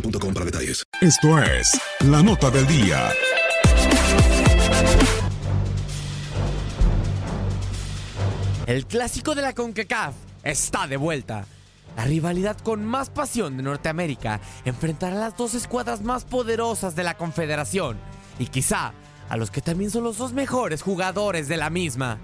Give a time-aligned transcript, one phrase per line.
[0.00, 0.84] boostmobile.com para detalles.
[1.00, 3.08] Esto es la nota del día.
[8.66, 11.46] El clásico de la CONCACAF está de vuelta.
[11.96, 17.04] La rivalidad con más pasión de Norteamérica enfrentará a las dos escuadras más poderosas de
[17.04, 17.96] la Confederación
[18.38, 18.92] y quizá
[19.28, 22.18] a los que también son los dos mejores jugadores de la misma.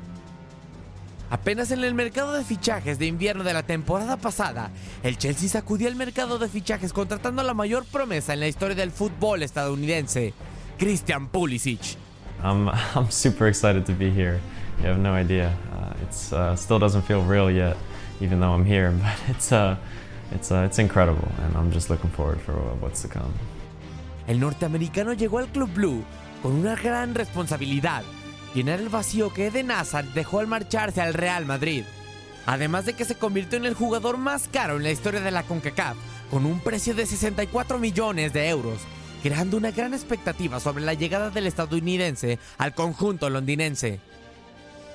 [1.33, 4.71] Apenas en el mercado de fichajes de invierno de la temporada pasada,
[5.03, 8.77] el Chelsea sacudió el mercado de fichajes contratando a la mayor promesa en la historia
[8.77, 10.35] del fútbol estadounidense,
[10.79, 11.97] Christian Pulisic.
[12.45, 14.41] I'm, I'm super excited to be here.
[14.81, 15.57] You have no idea.
[15.73, 17.79] Uh, it's uh, still doesn't feel real yet,
[18.21, 18.91] even though I'm here.
[19.03, 19.77] But it's uh,
[20.33, 23.33] it's uh, it's incredible, and I'm just looking forward for what's to come.
[24.29, 26.05] El norteamericano llegó al Club Blue
[26.43, 28.03] con una gran responsabilidad
[28.55, 31.85] llenar el vacío que Eden Hazard dejó al marcharse al Real Madrid.
[32.47, 35.45] Además de que se convirtió en el jugador más caro en la historia de la
[35.45, 35.97] CONCACAF,
[36.31, 38.81] con un precio de 64 millones de euros,
[39.23, 44.01] creando una gran expectativa sobre la llegada del estadounidense al conjunto londinense.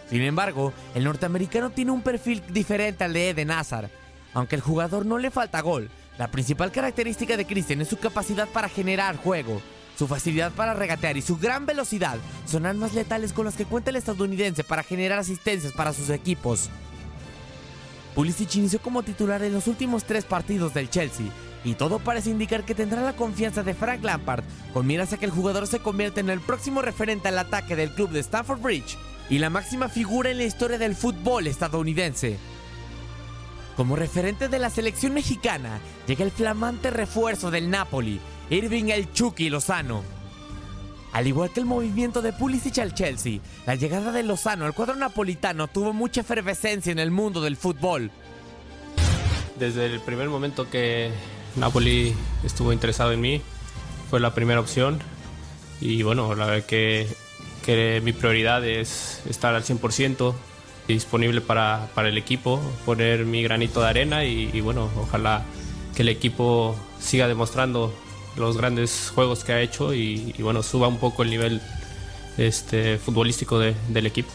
[0.09, 3.89] Sin embargo, el norteamericano tiene un perfil diferente al de Eden Hazard.
[4.33, 8.47] Aunque el jugador no le falta gol, la principal característica de Christian es su capacidad
[8.47, 9.61] para generar juego,
[9.97, 13.89] su facilidad para regatear y su gran velocidad son armas letales con las que cuenta
[13.89, 16.69] el estadounidense para generar asistencias para sus equipos.
[18.13, 21.27] Pulisic inició como titular en los últimos tres partidos del Chelsea
[21.63, 24.43] y todo parece indicar que tendrá la confianza de Frank Lampard
[24.73, 27.91] con miras a que el jugador se convierta en el próximo referente al ataque del
[27.91, 28.97] club de Stamford Bridge
[29.29, 32.37] y la máxima figura en la historia del fútbol estadounidense.
[33.75, 38.19] Como referente de la selección mexicana llega el flamante refuerzo del Napoli,
[38.49, 40.03] Irving el Chucky Lozano.
[41.13, 44.95] Al igual que el movimiento de Pulisic al Chelsea, la llegada de Lozano al cuadro
[44.95, 48.11] napolitano tuvo mucha efervescencia en el mundo del fútbol.
[49.59, 51.11] Desde el primer momento que
[51.55, 52.13] Napoli
[52.43, 53.41] estuvo interesado en mí,
[54.09, 54.99] fue la primera opción.
[55.81, 57.07] Y bueno, la verdad que,
[57.65, 60.33] que mi prioridad es estar al 100%
[60.87, 65.43] disponible para, para, el equipo, poner mi granito de arena y, y bueno, ojalá
[65.95, 67.93] que el equipo siga demostrando
[68.37, 71.61] los grandes juegos que ha hecho y, y bueno, suba un poco el nivel
[72.37, 74.29] este, futbolístico de, del equipo.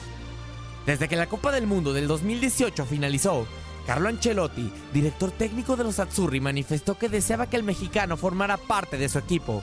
[0.86, 3.46] Desde que la Copa del Mundo del 2018 finalizó,
[3.86, 8.98] Carlo Ancelotti, director técnico de los Azzurri, manifestó que deseaba que el mexicano formara parte
[8.98, 9.62] de su equipo.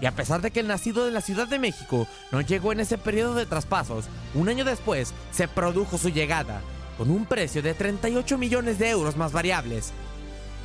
[0.00, 2.80] Y a pesar de que el nacido en la Ciudad de México no llegó en
[2.80, 6.60] ese periodo de traspasos, un año después se produjo su llegada,
[6.98, 9.92] con un precio de 38 millones de euros más variables.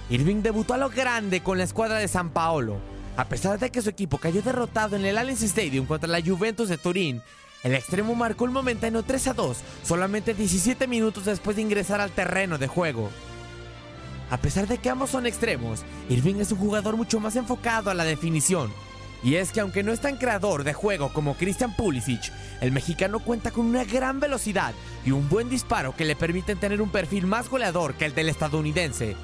[0.10, 2.80] Irving debutó a lo grande con la escuadra de San Paolo,
[3.18, 6.70] a pesar de que su equipo cayó derrotado en el Allianz Stadium contra la Juventus
[6.70, 7.22] de Turín,
[7.64, 12.12] el extremo marcó el momentáneo 3 a 2 solamente 17 minutos después de ingresar al
[12.12, 13.10] terreno de juego.
[14.32, 17.94] A pesar de que ambos son extremos, Irving es un jugador mucho más enfocado a
[17.94, 18.72] la definición.
[19.24, 22.32] Y es que aunque no es tan creador de juego como Christian Pulisic,
[22.62, 24.74] el mexicano cuenta con una gran velocidad
[25.06, 28.30] y un buen disparo que le permiten tener un perfil más goleador que el del
[28.30, 29.16] estadounidense.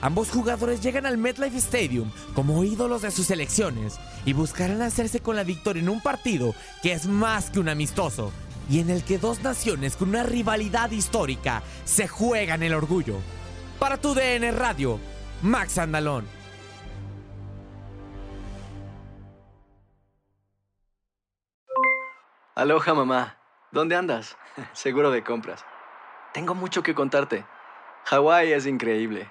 [0.00, 5.36] Ambos jugadores llegan al MetLife Stadium como ídolos de sus selecciones y buscarán hacerse con
[5.36, 8.32] la victoria en un partido que es más que un amistoso
[8.68, 13.16] y en el que dos naciones con una rivalidad histórica se juegan el orgullo.
[13.78, 14.98] Para tu DN Radio,
[15.42, 16.26] Max Andalón.
[22.54, 23.36] Aloha mamá,
[23.70, 24.36] ¿dónde andas?
[24.72, 25.64] Seguro de compras.
[26.32, 27.44] Tengo mucho que contarte.
[28.06, 29.30] Hawái es increíble.